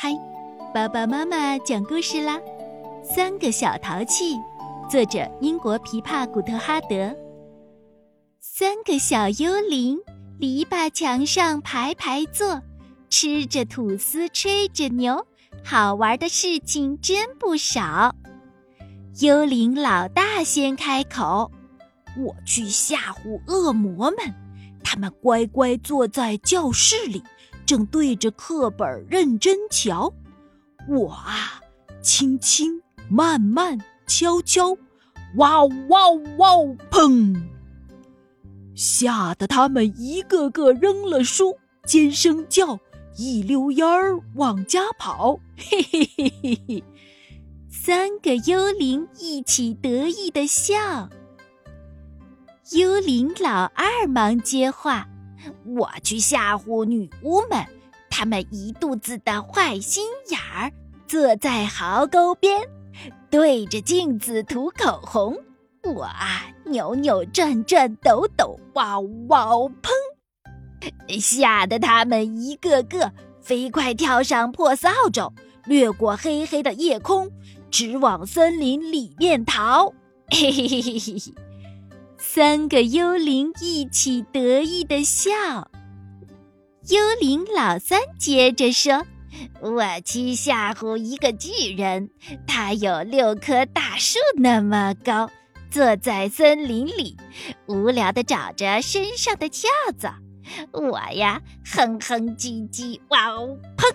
[0.00, 0.12] 嗨，
[0.72, 2.40] 爸爸妈妈讲故事啦！
[3.02, 4.36] 三个小淘气，
[4.88, 7.16] 作者英国琵琶古特哈德。
[8.38, 9.98] 三个小幽灵，
[10.38, 12.62] 篱笆墙上排排坐，
[13.10, 15.26] 吃着吐司，吹着牛，
[15.64, 18.14] 好玩的事情真不少。
[19.18, 21.50] 幽灵老大先开口
[22.16, 24.32] ：“我去吓唬恶魔们，
[24.84, 27.24] 他们乖乖坐在教室里。”
[27.68, 30.10] 正对着课本认真瞧，
[30.88, 31.60] 我啊，
[32.00, 34.70] 轻轻慢慢悄悄，
[35.36, 36.48] 哇哇哇！
[36.90, 37.38] 砰！
[38.74, 42.80] 吓得他们一个个扔了书，尖声叫，
[43.18, 45.38] 一溜烟儿往家跑。
[45.54, 46.84] 嘿嘿嘿嘿嘿！
[47.70, 51.10] 三个幽灵一起得意的笑。
[52.70, 55.06] 幽灵老二忙接话。
[55.64, 57.64] 我去吓唬女巫们，
[58.10, 60.72] 她们一肚子的坏心眼儿，
[61.06, 62.60] 坐在壕沟边，
[63.30, 65.36] 对着镜子涂口红。
[65.84, 69.46] 我啊，扭扭转转，抖抖，哇哇
[69.82, 71.20] 砰！
[71.20, 75.32] 吓得他们一个个飞快跳上破扫帚，
[75.64, 77.30] 掠过黑黑的夜空，
[77.70, 79.92] 直往森林里面逃。
[80.30, 81.47] 嘿嘿嘿嘿嘿。
[82.20, 85.70] 三个幽灵一起得意的笑。
[86.88, 89.06] 幽灵老三接着说
[89.62, 92.10] ：“我去吓唬一个巨人，
[92.44, 95.30] 他有六棵大树那么高，
[95.70, 97.16] 坐在森林里，
[97.66, 100.16] 无聊的找着身上的跳蚤。
[100.72, 103.94] 我呀，哼哼唧唧，哇哦砰！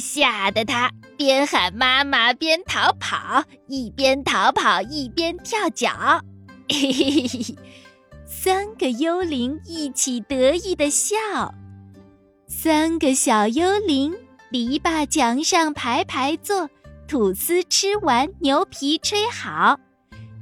[0.00, 6.24] 吓得他边喊妈妈边逃跑，一边逃跑一边跳脚。”
[6.72, 7.56] 嘿嘿嘿嘿，
[8.24, 11.16] 三个幽灵一起得意的笑。
[12.46, 14.14] 三个小幽灵
[14.50, 16.70] 篱笆墙上排排坐，
[17.06, 19.78] 吐司吃完，牛皮吹好。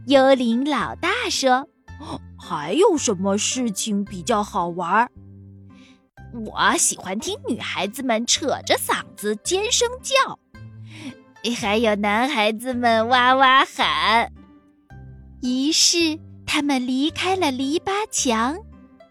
[0.07, 1.69] 幽灵老大说
[2.39, 5.11] ：“还有什么事情比较好玩？”
[6.47, 10.39] 我喜欢听女孩子们扯着嗓子尖声叫，
[11.57, 14.33] 还有男孩子们哇哇喊。
[15.43, 18.59] 于是，他们离开了篱笆墙，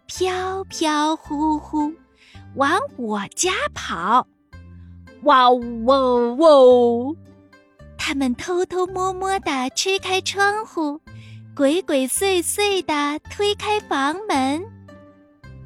[0.06, 1.92] 飘飘忽忽
[2.56, 4.28] 往我家跑。
[5.24, 7.16] 哇呜哇呜！
[7.98, 11.02] 他们偷偷摸摸地吹开窗户，
[11.56, 14.64] 鬼鬼祟祟地推开房门，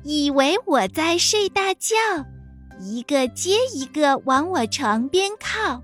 [0.04, 1.96] 以为我在睡大觉，
[2.80, 5.84] 一个接一个往我床边靠，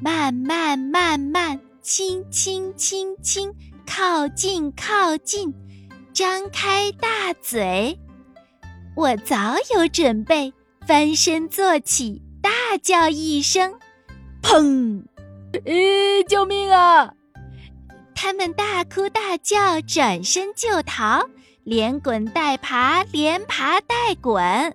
[0.00, 3.54] 慢慢慢慢，轻轻轻轻。
[3.92, 5.52] 靠近，靠近，
[6.12, 7.98] 张开大嘴！
[8.94, 10.54] 我早有准备，
[10.86, 13.74] 翻身坐起，大叫一声
[14.40, 15.02] ：“砰！”
[15.66, 17.12] 咦，救命啊！
[18.14, 21.28] 他们大哭大叫，转身就逃，
[21.64, 24.72] 连滚带爬，连爬带滚。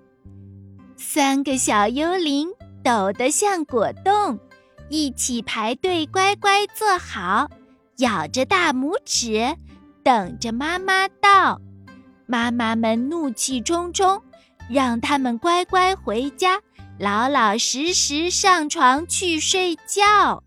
[0.97, 2.50] 三个小幽灵
[2.84, 4.38] 抖得像果冻，
[4.90, 7.50] 一起排队，乖乖坐好。
[7.98, 9.56] 咬着大拇指，
[10.04, 11.60] 等着妈妈到。
[12.28, 14.22] 妈妈们怒气冲冲，
[14.70, 16.60] 让他们乖乖回家，
[16.98, 20.45] 老老实实上床去睡觉。